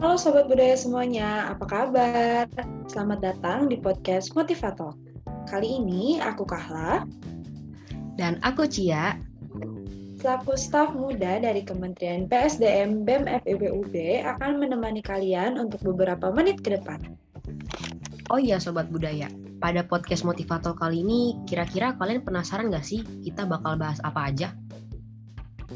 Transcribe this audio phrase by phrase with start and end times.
[0.00, 2.48] Halo Sobat Budaya semuanya, apa kabar?
[2.88, 4.96] Selamat datang di podcast Motivator.
[5.44, 7.04] Kali ini aku Kahla.
[8.16, 9.20] Dan aku Cia.
[10.16, 16.80] Selaku staf muda dari Kementerian PSDM BEM FEBUB akan menemani kalian untuk beberapa menit ke
[16.80, 17.04] depan.
[18.32, 19.28] Oh iya Sobat Budaya,
[19.60, 24.56] pada podcast Motivator kali ini kira-kira kalian penasaran gak sih kita bakal bahas apa aja?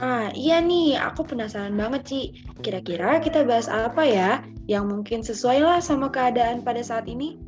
[0.02, 2.20] Ah, iya nih, aku penasaran banget, Ci.
[2.66, 7.38] Kira-kira kita bahas apa ya yang mungkin sesuai lah sama keadaan pada saat ini?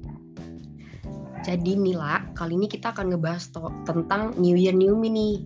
[1.42, 3.50] Jadi Mila, kali ini kita akan ngebahas
[3.86, 5.36] tentang New Year New Me nih.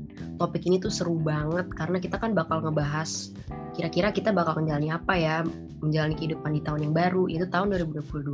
[0.40, 3.36] Topik ini tuh seru banget karena kita kan bakal ngebahas
[3.76, 5.36] kira-kira kita bakal menjalani apa ya,
[5.84, 8.32] menjalani kehidupan di tahun yang baru, itu tahun 2022.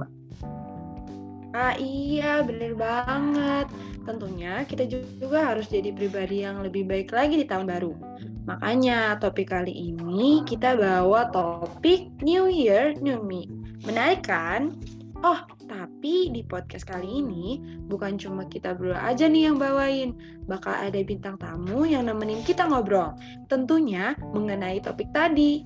[1.56, 3.73] Ah iya, bener banget.
[4.05, 7.96] Tentunya kita juga harus jadi pribadi yang lebih baik lagi di tahun baru.
[8.45, 13.48] Makanya topik kali ini kita bawa topik New Year, New Me.
[13.88, 14.76] Menarik kan?
[15.24, 17.57] Oh, tapi di podcast kali ini
[17.88, 20.13] bukan cuma kita berdua aja nih yang bawain.
[20.45, 23.16] Bakal ada bintang tamu yang nemenin kita ngobrol.
[23.48, 25.65] Tentunya mengenai topik tadi.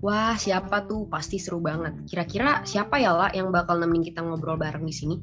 [0.00, 1.04] Wah, siapa tuh?
[1.12, 1.92] Pasti seru banget.
[2.08, 5.16] Kira-kira siapa ya lah yang bakal nemenin kita ngobrol bareng di sini?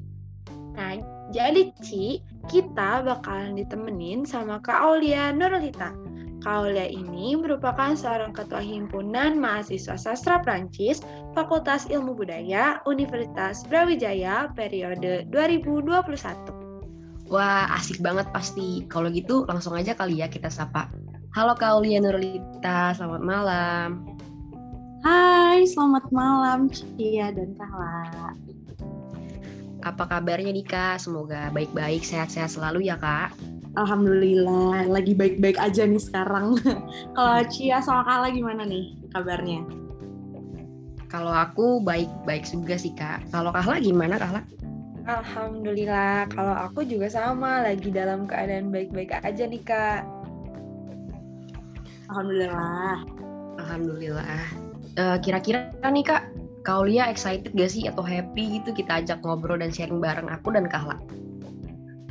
[0.77, 1.01] Nah,
[1.33, 5.97] jadi Ci, kita bakalan ditemenin sama Kak Aulia Nurlita.
[6.45, 11.01] Kak Aulia ini merupakan seorang ketua himpunan mahasiswa sastra Prancis
[11.33, 17.33] Fakultas Ilmu Budaya Universitas Brawijaya periode 2021.
[17.33, 18.85] Wah, asik banget pasti.
[18.85, 20.93] Kalau gitu langsung aja kali ya kita sapa.
[21.33, 24.16] Halo Kak Aulia Nurlita, selamat malam.
[25.05, 28.33] Hai, selamat malam Cia dan Kahla.
[29.85, 30.97] Apa kabarnya nih Kak?
[31.03, 33.37] Semoga baik-baik, sehat-sehat selalu ya Kak.
[33.77, 36.57] Alhamdulillah, lagi baik-baik aja nih sekarang.
[37.17, 39.61] Kalau Cia sama Kala gimana nih kabarnya?
[41.07, 43.29] Kalau aku baik-baik juga sih Kak.
[43.29, 44.41] Kalau Kahla gimana Kahla?
[45.07, 50.03] Alhamdulillah, kalau aku juga sama, lagi dalam keadaan baik-baik aja nih Kak.
[52.11, 53.07] Alhamdulillah.
[53.55, 54.66] Alhamdulillah.
[54.97, 56.33] Uh, kira-kira nih Kak,
[56.65, 60.65] Kaulia excited gak sih atau happy gitu kita ajak ngobrol dan sharing bareng aku dan
[60.65, 60.97] Kahla?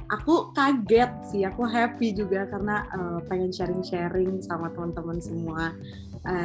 [0.07, 5.75] Aku kaget sih, aku happy juga karena uh, pengen sharing-sharing sama teman-teman semua.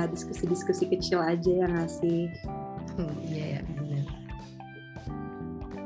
[0.09, 2.25] diskusi-diskusi uh, kecil aja ya nggak sih?
[2.97, 3.80] Hmm, iya ya, benar.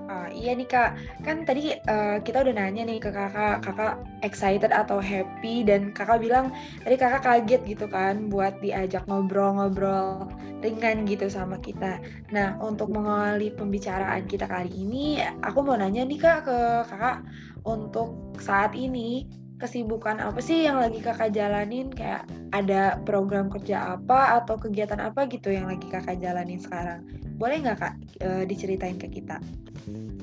[0.05, 4.69] Uh, iya nih kak, kan tadi uh, kita udah nanya nih ke kakak, kakak excited
[4.69, 6.53] atau happy dan kakak bilang
[6.85, 10.29] tadi kakak kaget gitu kan buat diajak ngobrol-ngobrol
[10.61, 11.97] ringan gitu sama kita.
[12.29, 17.25] Nah untuk mengawali pembicaraan kita kali ini, aku mau nanya nih kak ke kakak
[17.65, 19.25] untuk saat ini
[19.57, 21.91] kesibukan apa sih yang lagi kakak jalanin?
[21.91, 27.03] Kayak ada program kerja apa atau kegiatan apa gitu yang lagi kakak jalanin sekarang?
[27.35, 29.39] Boleh nggak kak e, diceritain ke kita?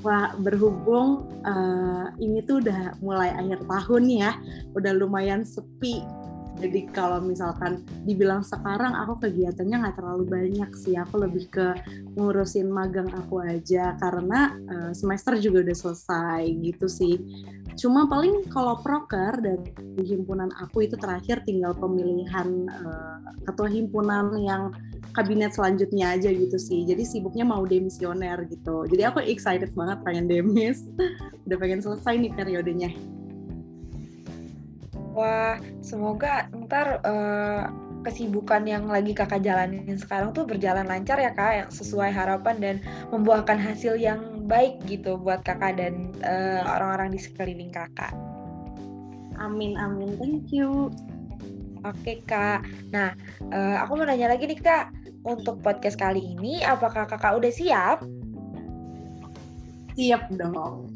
[0.03, 4.35] Wah berhubung uh, ini tuh udah mulai akhir tahun ya
[4.75, 6.03] udah lumayan sepi
[6.53, 10.93] jadi kalau misalkan dibilang sekarang aku kegiatannya nggak terlalu banyak sih.
[10.93, 11.73] Aku lebih ke
[12.13, 13.97] ngurusin magang aku aja.
[13.97, 17.17] Karena uh, semester juga udah selesai gitu sih.
[17.73, 23.17] Cuma paling kalau proker dari himpunan aku itu terakhir tinggal pemilihan uh,
[23.49, 24.69] ketua himpunan yang
[25.17, 26.85] kabinet selanjutnya aja gitu sih.
[26.85, 28.85] Jadi sibuknya mau demisioner gitu.
[28.85, 30.85] Jadi aku excited banget pengen demis.
[31.49, 32.93] Udah pengen selesai nih periodenya
[35.13, 37.69] Wah, semoga ntar uh,
[38.01, 42.75] kesibukan yang lagi kakak jalanin sekarang tuh berjalan lancar ya kak, yang sesuai harapan dan
[43.13, 48.11] membuahkan hasil yang baik gitu buat kakak dan uh, orang-orang di sekeliling kakak.
[49.37, 50.89] Amin amin, thank you.
[51.85, 53.13] Oke kak, nah
[53.53, 54.89] uh, aku mau nanya lagi nih kak,
[55.23, 58.01] untuk podcast kali ini apakah kakak udah siap?
[59.93, 60.89] Siap dong.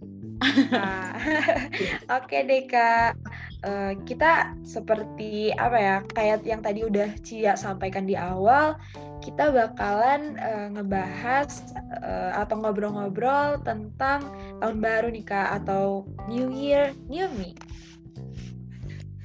[0.70, 1.18] Nah,
[2.22, 3.18] Oke deh kak
[3.66, 8.78] uh, kita seperti apa ya kayak yang tadi udah Cia sampaikan di awal
[9.24, 11.50] kita bakalan uh, ngebahas
[12.04, 14.30] uh, atau ngobrol-ngobrol tentang
[14.62, 17.58] tahun baru nih kak atau New Year New Me.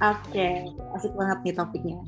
[0.02, 0.56] Oke, okay.
[0.98, 1.98] asik banget nih topiknya.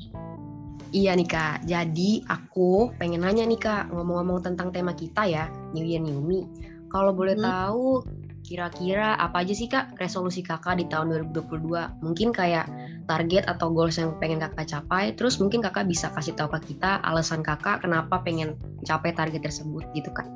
[0.91, 5.83] Iya nih kak, jadi aku pengen nanya nih kak ngomong-ngomong tentang tema kita ya New
[5.83, 6.43] Year New Me.
[6.91, 7.43] Kalau boleh hmm.
[7.43, 8.03] tahu
[8.45, 12.05] Kira-kira apa aja sih kak resolusi kakak di tahun 2022?
[12.05, 12.69] Mungkin kayak
[13.09, 17.01] target atau goals yang pengen kakak capai, terus mungkin kakak bisa kasih tahu ke kita
[17.01, 18.53] alasan kakak kenapa pengen
[18.85, 20.29] capai target tersebut gitu kak.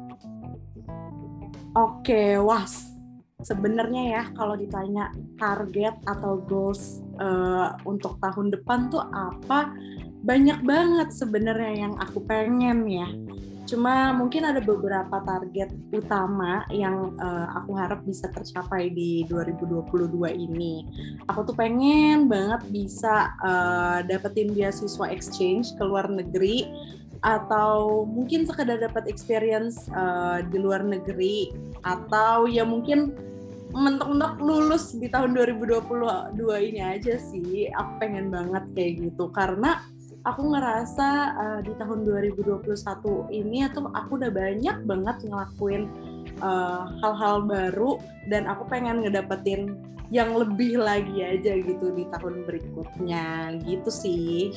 [1.78, 2.66] Oke, wah
[3.46, 9.70] sebenarnya ya kalau ditanya target atau goals uh, untuk tahun depan tuh apa
[10.26, 13.08] banyak banget sebenarnya yang aku pengen ya
[13.70, 20.90] Cuma mungkin ada beberapa target utama yang uh, aku harap bisa tercapai di 2022 ini.
[21.30, 26.66] Aku tuh pengen banget bisa uh, dapetin beasiswa exchange ke luar negeri
[27.22, 31.54] atau mungkin sekedar dapat experience uh, di luar negeri
[31.86, 33.14] atau ya mungkin
[33.70, 39.86] mentok-mentok lulus di tahun 2022 ini aja sih aku pengen banget kayak gitu karena
[40.28, 42.66] aku ngerasa uh, di tahun 2021
[43.32, 45.88] ini tuh aku udah banyak banget ngelakuin
[46.40, 47.92] eh, hal-hal uh, baru
[48.28, 49.76] dan aku pengen ngedapetin
[50.10, 53.58] yang lebih lagi aja gitu di tahun berikutnya.
[53.62, 54.50] Gitu sih.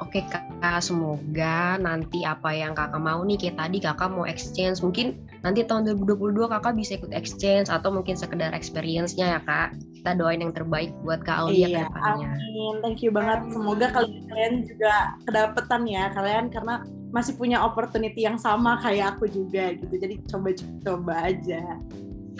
[0.00, 4.80] Oke kakak, semoga nanti apa yang kakak mau nih kayak tadi kakak mau exchange.
[4.84, 9.76] Mungkin nanti tahun 2022 kakak bisa ikut exchange atau mungkin sekedar experience-nya ya kak.
[10.00, 12.30] Kita doain yang terbaik buat kak Aulia iya, depannya.
[12.32, 13.50] Amin, thank you banget.
[13.52, 19.72] Semoga kalian juga kedapetan ya kalian karena masih punya opportunity yang sama kayak aku juga
[19.76, 19.94] gitu.
[19.96, 21.62] Jadi coba-coba aja.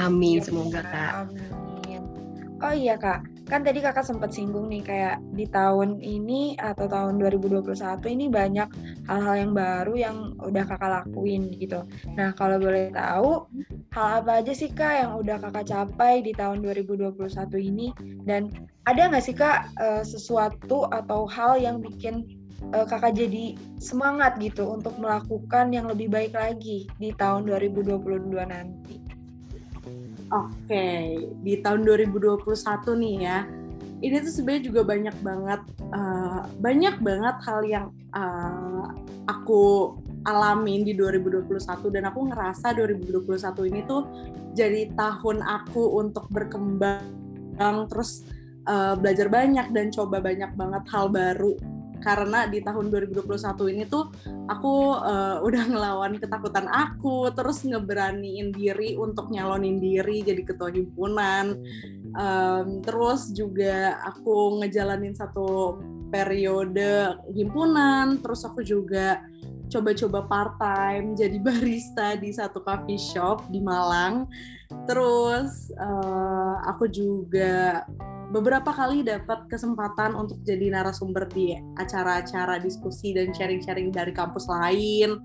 [0.00, 1.12] Amin, semoga kak.
[1.26, 2.02] Amin.
[2.64, 7.22] Oh iya kak, kan tadi kakak sempat singgung nih kayak di tahun ini atau tahun
[7.22, 7.78] 2021
[8.10, 8.68] ini banyak
[9.06, 11.86] hal-hal yang baru yang udah kakak lakuin gitu.
[12.18, 13.46] Nah kalau boleh tahu
[13.94, 17.14] hal apa aja sih kak yang udah kakak capai di tahun 2021
[17.62, 17.94] ini
[18.26, 18.50] dan
[18.90, 22.26] ada nggak sih kak eh, sesuatu atau hal yang bikin
[22.74, 29.15] eh, kakak jadi semangat gitu untuk melakukan yang lebih baik lagi di tahun 2022 nanti?
[30.26, 30.86] Oke,
[31.46, 32.42] di tahun 2021
[32.98, 33.46] nih ya,
[34.02, 35.60] ini tuh sebenarnya juga banyak banget,
[35.94, 38.90] uh, banyak banget hal yang uh,
[39.30, 39.94] aku
[40.26, 41.46] alamin di 2021
[41.94, 44.02] dan aku ngerasa 2021 ini tuh
[44.58, 48.26] jadi tahun aku untuk berkembang terus
[48.66, 51.54] uh, belajar banyak dan coba banyak banget hal baru
[52.00, 54.12] karena di tahun 2021 ini tuh
[54.48, 61.60] aku uh, udah ngelawan ketakutan aku terus ngeberaniin diri untuk nyalonin diri jadi ketua himpunan.
[62.16, 65.76] Um, terus juga aku ngejalanin satu
[66.08, 69.20] periode himpunan terus aku juga
[69.68, 74.26] coba-coba part time jadi barista di satu coffee shop di Malang
[74.86, 77.86] terus uh, aku juga
[78.30, 85.22] beberapa kali dapat kesempatan untuk jadi narasumber di acara-acara diskusi dan sharing-sharing dari kampus lain.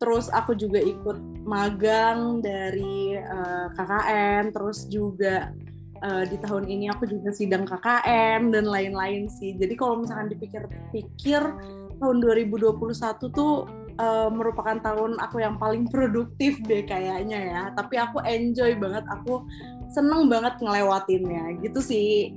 [0.00, 5.52] Terus aku juga ikut magang dari uh, eh, KKN, terus juga
[6.00, 9.54] uh, di tahun ini aku juga sidang KKN dan lain-lain sih.
[9.60, 11.42] Jadi kalau misalkan dipikir-pikir
[12.00, 12.80] tahun 2021
[13.28, 13.68] tuh
[14.00, 17.62] uh, merupakan tahun aku yang paling produktif deh kayaknya ya.
[17.76, 19.44] Tapi aku enjoy banget, aku
[19.92, 22.32] seneng banget ngelewatinnya gitu sih.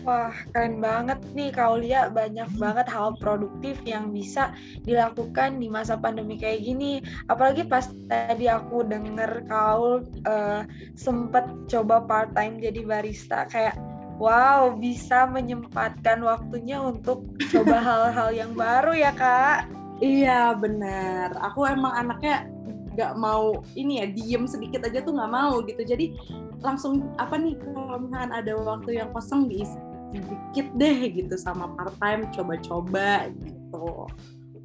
[0.00, 4.48] Wah, keren banget nih Kaulia, banyak banget hal produktif yang bisa
[4.80, 7.04] dilakukan di masa pandemi kayak gini.
[7.28, 10.64] Apalagi pas tadi aku denger Kaul uh,
[10.96, 13.76] sempet coba part time jadi barista, kayak
[14.16, 19.79] wow bisa menyempatkan waktunya untuk coba hal-hal yang baru ya kak.
[20.00, 22.48] Iya benar, aku emang anaknya
[22.96, 25.84] nggak mau ini ya diem sedikit aja tuh nggak mau gitu.
[25.84, 26.16] Jadi
[26.64, 29.76] langsung apa nih kalau misalkan ada waktu yang kosong diisi
[30.10, 34.08] sedikit deh gitu sama part time coba-coba gitu.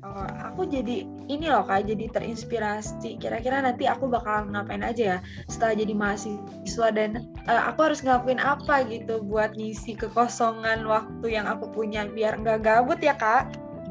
[0.06, 3.18] Oh, aku jadi ini loh kak jadi terinspirasi.
[3.18, 8.38] Kira-kira nanti aku bakal ngapain aja ya setelah jadi mahasiswa dan uh, aku harus ngelakuin
[8.38, 13.50] apa gitu buat ngisi kekosongan waktu yang aku punya biar nggak gabut ya kak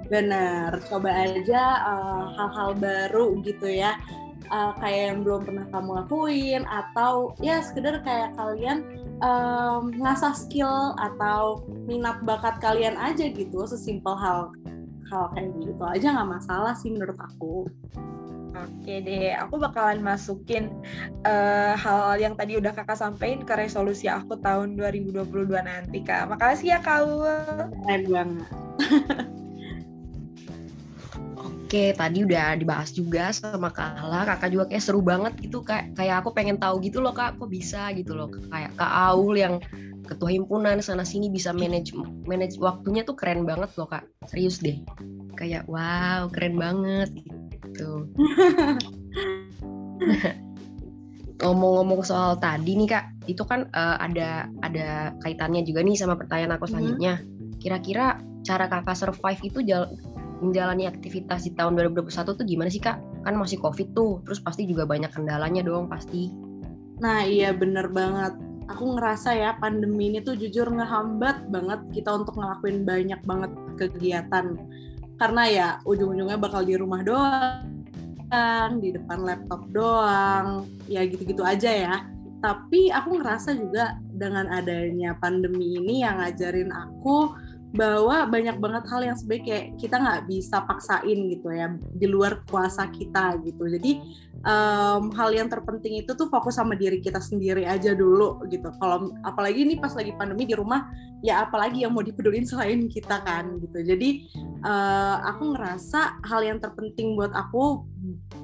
[0.09, 3.97] benar coba aja eh, hal-hal uh, baru gitu ya
[4.53, 8.85] uh, kayak yang belum pernah kamu lakuin atau ya sekedar kayak kalian
[9.25, 14.53] um, ngasah skill atau minat bakat kalian aja gitu sesimpel hal
[15.09, 17.69] hal kayak gitu aja nggak masalah sih menurut aku.
[18.55, 20.71] Oke deh, aku bakalan masukin
[21.27, 25.27] uh, hal yang tadi udah kakak sampaikan ke resolusi aku tahun 2022
[25.59, 26.31] nanti kak.
[26.31, 27.03] Makasih ya kak.
[27.03, 28.47] Keren banget.
[31.65, 34.05] Oke, tadi udah dibahas juga sama Kak.
[34.05, 35.65] Kakak juga kayak seru banget gitu.
[35.65, 38.29] Kayak, kayak aku pengen tahu gitu loh Kak, kok bisa gitu loh.
[38.53, 39.65] Kayak Kak Aul yang
[40.05, 41.97] ketua himpunan sana sini bisa manage
[42.29, 44.05] manage waktunya tuh keren banget loh Kak.
[44.29, 44.77] Serius deh.
[45.41, 48.13] Kayak wow, keren banget gitu.
[51.41, 56.61] Ngomong-ngomong soal tadi nih Kak, itu kan uh, ada ada kaitannya juga nih sama pertanyaan
[56.61, 56.77] aku mm-hmm.
[56.77, 57.15] selanjutnya.
[57.57, 59.89] Kira-kira cara Kakak survive itu jal
[60.45, 63.01] menjalani aktivitas di tahun 2021 tuh gimana sih kak?
[63.25, 66.29] Kan masih covid tuh, terus pasti juga banyak kendalanya dong pasti.
[67.01, 68.37] Nah iya bener banget.
[68.65, 74.57] aku ngerasa ya pandemi ini tuh jujur ngehambat banget kita untuk ngelakuin banyak banget kegiatan
[75.21, 77.85] karena ya ujung-ujungnya bakal di rumah doang
[78.83, 81.97] di depan laptop doang ya gitu-gitu aja ya
[82.43, 87.33] tapi aku ngerasa juga dengan adanya pandemi ini yang ngajarin aku
[87.75, 92.87] bahwa banyak banget hal yang kayak kita nggak bisa paksain gitu ya di luar kuasa
[92.87, 93.67] kita gitu.
[93.67, 93.99] Jadi
[94.47, 98.71] um, hal yang terpenting itu tuh fokus sama diri kita sendiri aja dulu gitu.
[98.79, 100.87] Kalau apalagi ini pas lagi pandemi di rumah
[101.19, 103.83] ya apalagi yang mau dipedulin selain kita kan gitu.
[103.83, 104.31] Jadi
[104.63, 107.83] uh, aku ngerasa hal yang terpenting buat aku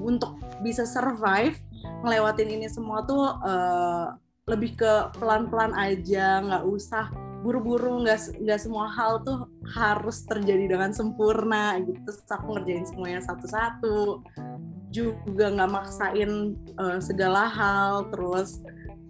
[0.02, 1.54] untuk bisa survive
[2.02, 4.18] ngelewatin ini semua tuh uh,
[4.50, 10.92] lebih ke pelan-pelan aja nggak usah buru-buru nggak nggak semua hal tuh harus terjadi dengan
[10.92, 11.96] sempurna gitu.
[12.04, 14.20] Terus aku ngerjain semuanya satu-satu.
[14.92, 18.12] Juga nggak maksain uh, segala hal.
[18.12, 18.60] Terus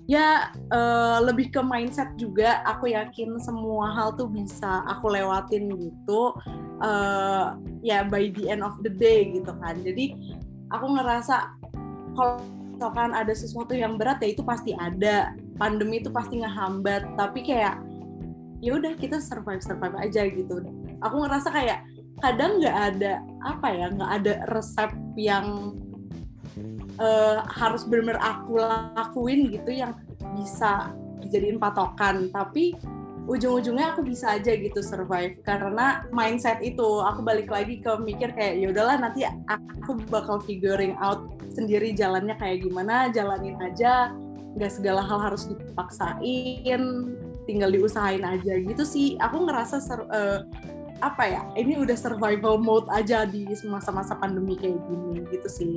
[0.06, 2.62] ya uh, lebih ke mindset juga.
[2.70, 6.34] Aku yakin semua hal tuh bisa aku lewatin gitu
[6.82, 9.74] uh, ya by the end of the day gitu kan.
[9.82, 10.14] Jadi
[10.70, 11.58] aku ngerasa
[12.14, 12.38] kalau
[12.78, 15.34] misalkan ada sesuatu yang berat ya itu pasti ada.
[15.58, 17.18] Pandemi itu pasti ngehambat.
[17.18, 17.89] Tapi kayak
[18.60, 20.60] ya udah kita survive survive aja gitu.
[21.00, 21.84] Aku ngerasa kayak
[22.20, 23.12] kadang nggak ada
[23.48, 25.76] apa ya nggak ada resep yang
[27.00, 29.96] uh, harus benar-benar aku lakuin gitu yang
[30.36, 30.92] bisa
[31.24, 32.28] dijadiin patokan.
[32.28, 32.76] Tapi
[33.24, 37.00] ujung-ujungnya aku bisa aja gitu survive karena mindset itu.
[37.00, 42.36] Aku balik lagi ke mikir kayak ya udahlah nanti aku bakal figuring out sendiri jalannya
[42.36, 44.12] kayak gimana jalanin aja
[44.50, 46.82] nggak segala hal harus dipaksain
[47.48, 50.44] tinggal diusahain aja gitu sih aku ngerasa ser, uh,
[51.00, 55.74] apa ya ini udah survival mode aja di masa-masa pandemi kayak gini gitu sih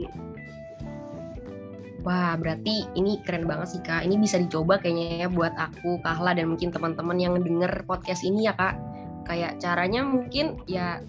[2.04, 4.04] Wah, berarti ini keren banget sih Kak.
[4.04, 8.44] Ini bisa dicoba kayaknya ya buat aku, Kahla, dan mungkin teman-teman yang denger podcast ini
[8.44, 8.76] ya Kak.
[9.24, 11.00] Kayak caranya mungkin ya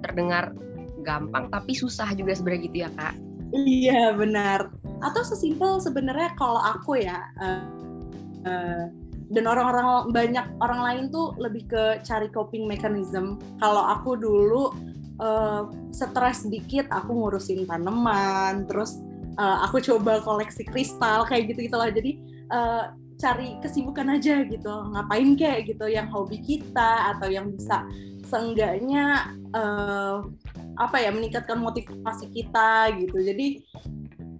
[0.00, 0.56] terdengar
[1.04, 3.14] gampang tapi susah juga sebenarnya gitu ya Kak.
[3.52, 4.72] Iya benar.
[5.04, 7.68] Atau sesimpel sebenarnya kalau aku ya uh,
[8.48, 8.84] uh,
[9.34, 13.36] dan orang-orang banyak orang lain tuh lebih ke cari coping mechanism.
[13.58, 14.70] Kalau aku dulu
[15.18, 19.02] uh, stres dikit, aku ngurusin tanaman, terus
[19.36, 21.90] uh, aku coba koleksi kristal kayak gitu gitulah.
[21.90, 22.22] Jadi
[22.54, 27.82] uh, cari kesibukan aja gitu, ngapain kayak gitu yang hobi kita atau yang bisa
[28.26, 30.22] seenggaknya uh,
[30.74, 33.18] apa ya meningkatkan motivasi kita gitu.
[33.22, 33.62] Jadi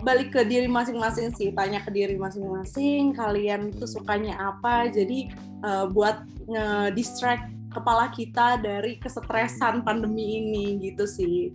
[0.04, 4.92] balik ke diri masing-masing sih tanya ke diri masing-masing kalian tuh sukanya apa.
[4.92, 5.32] Jadi
[5.64, 11.50] uh, buat nge-distract kepala kita dari kesetresan pandemi ini gitu sih.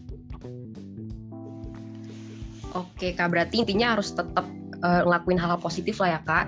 [2.75, 4.45] Oke kak berarti intinya harus tetap
[4.83, 6.45] uh, ngelakuin hal, hal positif lah ya kak?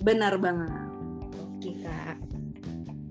[0.00, 0.72] Benar banget.
[1.40, 2.16] Oke kak.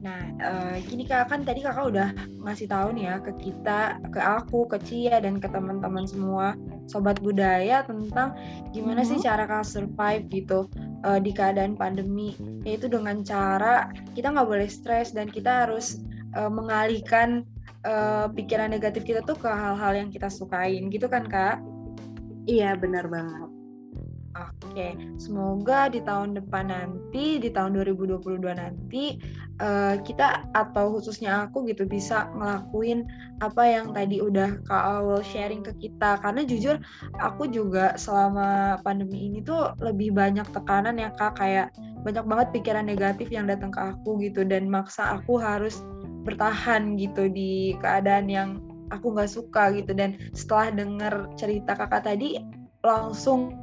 [0.05, 2.09] Nah uh, gini kak kan tadi kakak udah
[2.45, 6.53] ngasih tahu nih ya ke kita ke aku ke Cia dan ke teman-teman semua
[6.85, 8.37] sobat budaya tentang
[8.71, 9.09] gimana hmm.
[9.09, 9.29] sih mm-hmm.
[9.29, 10.59] cara kalian survive gitu
[11.05, 16.01] uh, di keadaan pandemi yaitu dengan cara kita nggak boleh stres dan kita harus
[16.37, 17.45] uh, mengalihkan
[17.85, 21.61] uh, pikiran negatif kita tuh ke hal-hal yang kita sukain gitu kan kak?
[22.45, 23.54] Iya benar banget.
[24.75, 29.15] Oke, semoga di tahun depan nanti, di tahun 2022 nanti,
[29.63, 33.07] uh, kita atau khususnya aku gitu bisa ngelakuin
[33.39, 36.19] apa yang tadi udah Kak Awal sharing ke kita.
[36.19, 36.75] Karena jujur
[37.23, 41.71] aku juga selama pandemi ini tuh lebih banyak tekanan ya Kak, kayak
[42.03, 45.79] banyak banget pikiran negatif yang datang ke aku gitu dan maksa aku harus
[46.27, 48.59] bertahan gitu di keadaan yang
[48.91, 52.43] aku nggak suka gitu dan setelah dengar cerita kakak tadi
[52.85, 53.57] langsung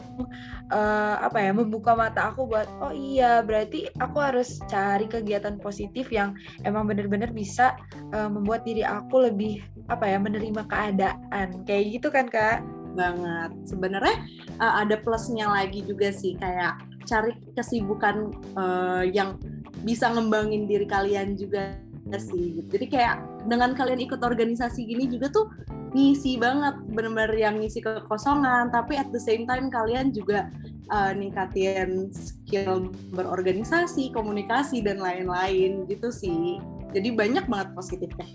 [0.75, 6.11] uh, apa ya membuka mata aku buat oh iya berarti aku harus cari kegiatan positif
[6.11, 6.35] yang
[6.67, 7.79] emang bener-bener bisa
[8.13, 11.65] uh, membuat diri aku lebih apa ya menerima keadaan.
[11.65, 12.61] Kayak gitu kan kak?
[12.93, 13.51] Banget.
[13.65, 14.17] Sebenarnya
[14.61, 16.77] uh, ada plusnya lagi juga sih kayak
[17.09, 19.39] cari kesibukan uh, yang
[19.83, 21.79] bisa ngembangin diri kalian juga
[22.19, 22.63] sih.
[22.69, 25.47] Jadi kayak dengan kalian ikut organisasi gini juga tuh
[25.93, 28.73] ngisi banget bener-bener yang ngisi kekosongan.
[28.73, 30.49] Tapi at the same time kalian juga
[30.89, 35.85] uh, ningkatin skill berorganisasi komunikasi dan lain-lain.
[35.87, 36.61] Gitu sih.
[36.93, 38.29] Jadi banyak banget positifnya.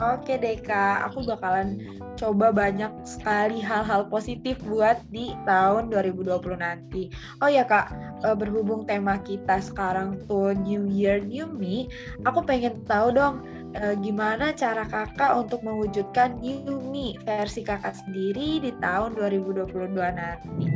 [0.00, 1.78] Oke deh kak, aku bakalan
[2.18, 7.06] coba banyak sekali hal-hal positif buat di tahun 2020 nanti.
[7.38, 7.94] Oh ya kak,
[8.26, 11.86] eh, berhubung tema kita sekarang tuh New Year New Me,
[12.26, 18.70] aku pengen tahu dong uh, gimana cara kakak untuk mewujudkan Yumi versi kakak sendiri di
[18.82, 20.66] tahun 2022 nanti.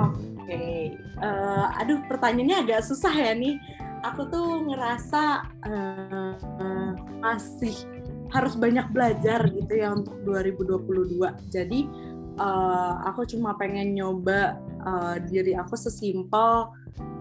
[0.00, 0.80] Oke, okay.
[1.20, 3.60] uh, aduh pertanyaannya agak susah ya nih.
[4.02, 6.92] Aku tuh ngerasa uh,
[7.22, 7.76] masih
[8.32, 11.20] harus banyak belajar gitu ya untuk 2022.
[11.52, 11.86] Jadi
[12.40, 16.72] uh, aku cuma pengen nyoba uh, diri aku sesimpel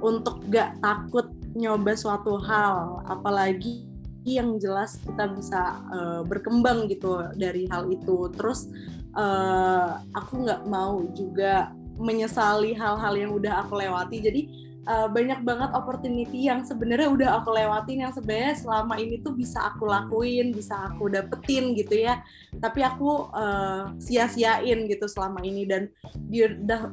[0.02, 3.88] untuk gak takut nyoba suatu hal, apalagi
[4.22, 8.30] yang jelas kita bisa uh, berkembang gitu dari hal itu.
[8.38, 8.70] Terus
[9.18, 14.18] uh, aku nggak mau juga menyesali hal-hal yang udah aku lewati.
[14.22, 14.42] Jadi
[14.88, 19.62] uh, banyak banget opportunity yang sebenarnya udah aku lewatin yang sebenarnya selama ini tuh bisa
[19.74, 22.22] aku lakuin, bisa aku dapetin gitu ya.
[22.58, 26.46] Tapi aku uh, sia-siain gitu selama ini dan di,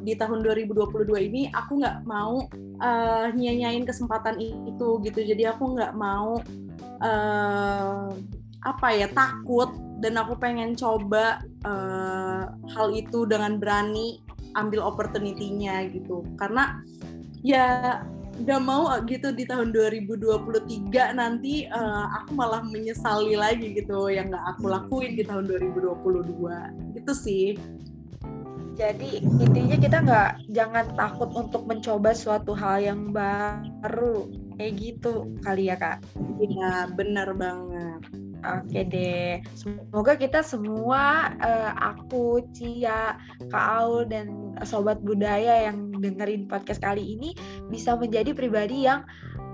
[0.04, 2.48] di tahun 2022 ini aku nggak mau
[2.80, 5.20] uh, nyanyain kesempatan itu gitu.
[5.24, 6.40] Jadi aku nggak mau
[7.00, 8.10] uh,
[8.58, 9.70] apa ya takut
[10.02, 14.18] dan aku pengen coba uh, hal itu dengan berani
[14.58, 16.82] ambil opportunity-nya gitu karena
[17.42, 18.00] ya
[18.38, 24.46] nggak mau gitu di tahun 2023 nanti uh, aku malah menyesali lagi gitu yang nggak
[24.54, 27.58] aku lakuin di tahun 2022 gitu sih.
[28.78, 34.30] Jadi intinya kita nggak jangan takut untuk mencoba suatu hal yang baru.
[34.54, 35.98] Kayak gitu kali ya kak.
[36.38, 43.18] Iya benar banget Oke deh, semoga kita semua, uh, aku, Cia,
[43.50, 47.34] Kak Aul, dan sobat budaya yang dengerin podcast kali ini
[47.66, 49.02] bisa menjadi pribadi yang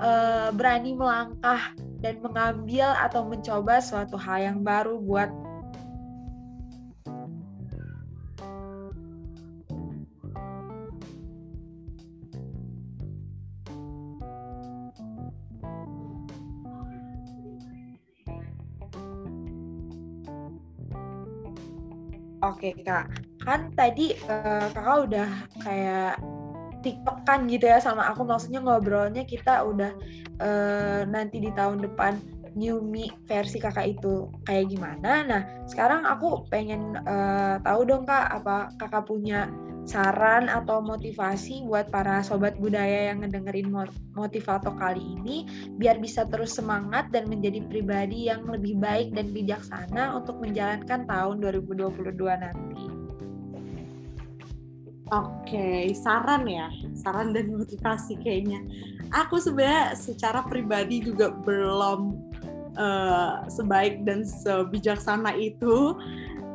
[0.04, 1.72] uh, berani melangkah
[2.04, 5.32] dan mengambil atau mencoba suatu hal yang baru buat
[22.64, 23.12] Oke kak,
[23.44, 25.28] kan tadi uh, kakak udah
[25.68, 26.16] kayak
[26.80, 28.24] TikTok kan gitu ya sama aku.
[28.24, 29.92] Maksudnya ngobrolnya kita udah
[30.40, 32.16] uh, nanti di tahun depan
[32.56, 34.32] new me versi kakak itu.
[34.48, 35.28] Kayak gimana.
[35.28, 39.44] Nah sekarang aku pengen uh, tahu dong kak apa kakak punya
[39.84, 43.68] saran atau motivasi buat para sobat budaya yang ngedengerin
[44.16, 45.44] motivato kali ini
[45.76, 51.36] biar bisa terus semangat dan menjadi pribadi yang lebih baik dan bijaksana untuk menjalankan tahun
[51.44, 52.84] 2022 nanti.
[55.12, 58.64] Oke, saran ya, saran dan motivasi kayaknya.
[59.12, 62.32] Aku sebenarnya secara pribadi juga belum
[62.80, 65.92] uh, sebaik dan sebijaksana itu.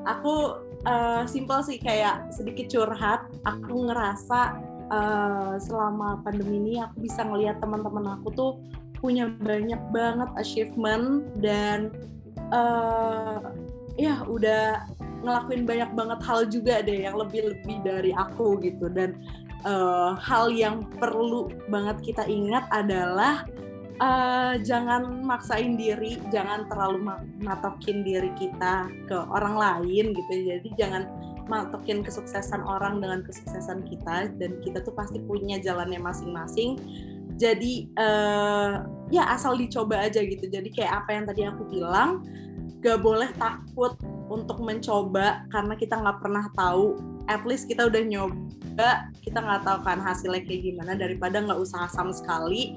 [0.09, 3.27] Aku uh, simpel sih kayak sedikit curhat.
[3.43, 4.59] Aku ngerasa
[4.91, 8.51] uh, selama pandemi ini aku bisa ngelihat teman-teman aku tuh
[8.99, 11.91] punya banyak banget achievement dan
[12.51, 13.39] uh,
[13.95, 14.83] ya udah
[15.23, 18.87] ngelakuin banyak banget hal juga deh yang lebih-lebih dari aku gitu.
[18.91, 19.19] Dan
[19.67, 23.43] uh, hal yang perlu banget kita ingat adalah
[23.99, 27.05] uh, jangan maksain diri, jangan terlalu
[27.43, 30.33] matokin diri kita ke orang lain gitu.
[30.33, 31.05] Jadi jangan
[31.49, 36.79] matokin kesuksesan orang dengan kesuksesan kita dan kita tuh pasti punya jalannya masing-masing.
[37.39, 40.47] Jadi uh, ya asal dicoba aja gitu.
[40.47, 42.23] Jadi kayak apa yang tadi aku bilang,
[42.83, 43.95] gak boleh takut
[44.29, 46.99] untuk mencoba karena kita nggak pernah tahu.
[47.29, 51.85] At least kita udah nyoba, kita nggak tahu kan hasilnya kayak gimana daripada nggak usaha
[51.89, 52.73] sama sekali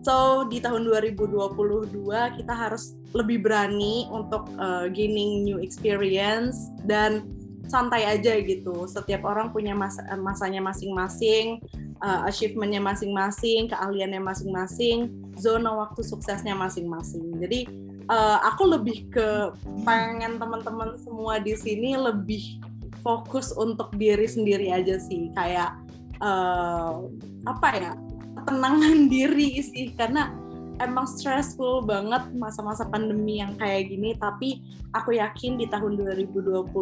[0.00, 1.92] So di tahun 2022
[2.40, 7.28] kita harus lebih berani untuk uh, gaining new experience dan
[7.68, 8.88] santai aja gitu.
[8.88, 11.62] Setiap orang punya masa masanya masing-masing,
[12.02, 17.36] uh, achievementnya masing-masing, keahliannya masing-masing, zona waktu suksesnya masing-masing.
[17.38, 17.70] Jadi
[18.10, 19.54] uh, aku lebih ke
[19.86, 22.58] pengen teman-teman semua di sini lebih
[23.04, 25.30] fokus untuk diri sendiri aja sih.
[25.36, 25.78] Kayak
[26.18, 27.06] uh,
[27.46, 27.92] apa ya?
[28.40, 29.92] Ketenangan diri sih.
[29.94, 30.32] Karena
[30.80, 34.16] emang stressful banget masa-masa pandemi yang kayak gini.
[34.16, 34.64] Tapi
[34.96, 36.72] aku yakin di tahun 2022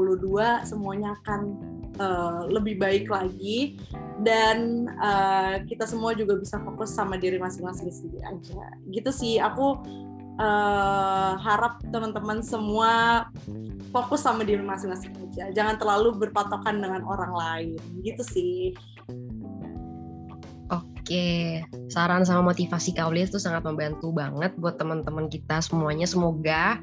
[0.64, 1.40] semuanya akan
[1.99, 3.77] uh, lebih baik lagi.
[4.23, 8.62] Dan uh, kita semua juga bisa fokus sama diri masing-masing sendiri aja.
[8.90, 9.35] Gitu sih.
[9.42, 9.83] Aku
[10.38, 13.27] uh, harap teman-teman semua
[13.90, 15.51] fokus sama diri masing-masing aja.
[15.51, 17.79] Jangan terlalu berpatokan dengan orang lain.
[18.03, 18.79] Gitu sih
[21.09, 26.05] Oke, saran sama motivasi Kaulia itu sangat membantu banget buat teman-teman kita semuanya.
[26.05, 26.77] Semoga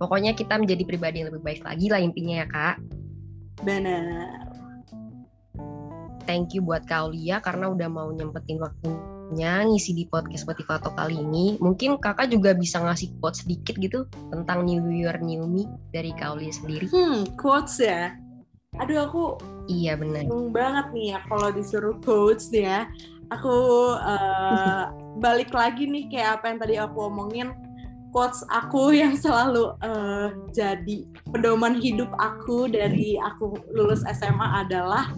[0.00, 2.76] pokoknya kita menjadi pribadi yang lebih baik lagi lah intinya ya kak.
[3.68, 4.48] Benar.
[6.24, 8.88] Thank you buat Kaulia karena udah mau nyempetin waktu
[9.28, 11.60] waktunya ngisi di podcast Motivator kali ini.
[11.60, 16.48] Mungkin kakak juga bisa ngasih quote sedikit gitu tentang New Year New Me dari Kauli
[16.48, 16.88] sendiri.
[16.88, 18.16] Hmm, quotes ya.
[18.80, 19.24] Aduh aku
[19.68, 20.24] Iya benar.
[20.24, 22.88] bingung banget nih ya kalau disuruh quotes ya.
[23.28, 23.56] Aku
[23.96, 24.84] eh,
[25.20, 27.48] balik lagi nih kayak apa yang tadi aku omongin.
[28.08, 30.96] Quotes aku yang selalu eh, jadi
[31.28, 35.12] pedoman hidup aku dari aku lulus SMA adalah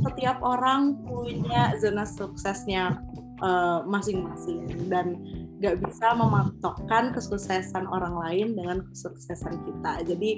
[0.00, 2.96] setiap orang punya zona suksesnya
[3.44, 5.20] eh, masing-masing dan
[5.60, 10.08] gak bisa mematokkan kesuksesan orang lain dengan kesuksesan kita.
[10.08, 10.30] Jadi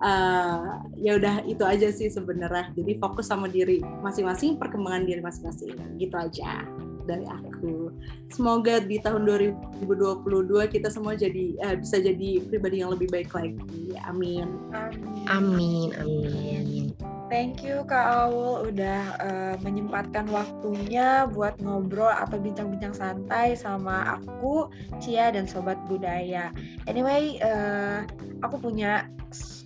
[0.00, 2.72] eh, ya udah itu aja sih sebenarnya.
[2.72, 5.76] Jadi fokus sama diri masing-masing, perkembangan diri masing-masing.
[6.00, 6.64] Gitu aja
[7.04, 7.92] dari aku.
[8.32, 9.28] Semoga di tahun
[9.84, 13.92] 2022 kita semua jadi eh, bisa jadi pribadi yang lebih baik lagi.
[14.08, 14.48] Amin.
[15.28, 16.96] Amin, amin.
[17.32, 24.68] Thank you Kak Aul udah eh, menyempatkan waktunya buat ngobrol atau bincang-bincang santai sama aku,
[25.00, 26.52] Cia dan Sobat Budaya.
[26.84, 28.04] Anyway, eh,
[28.44, 29.08] aku punya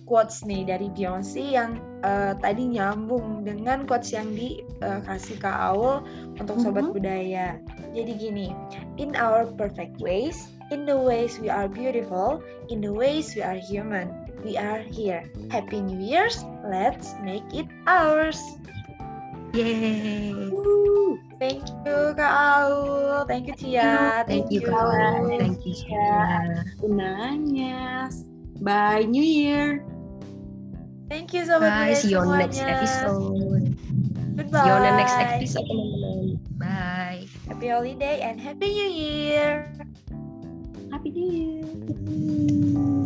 [0.07, 6.07] quotes nih dari Beyonce yang eh, tadi nyambung dengan quotes yang dikasih Kak Aul
[6.39, 6.95] untuk Sobat Mhm.
[6.95, 7.59] Budaya.
[7.91, 8.47] Jadi gini,
[8.95, 12.39] in our perfect ways, in the ways we are beautiful,
[12.71, 15.27] in the ways we are human, we are here.
[15.51, 18.39] Happy New Year's, let's make it ours.
[19.51, 20.31] Yay.
[20.47, 21.19] Woo.
[21.35, 24.73] Thank you Kak Aul, thank you Cia, Thank you, Kak.
[24.73, 25.27] Aul.
[25.37, 25.83] Thank you, Ya.
[25.83, 26.07] Cia.
[26.79, 28.07] Gunanya.
[28.63, 29.83] Bye New Year.
[31.11, 33.75] Thank you Sobat Bye, Budaya see you on next episode.
[34.33, 34.63] Goodbye.
[34.63, 36.19] See you on the next episode, teman-teman.
[36.57, 37.21] Bye.
[37.47, 39.71] Happy holiday and Happy New Year.
[40.91, 42.96] Happy New Year.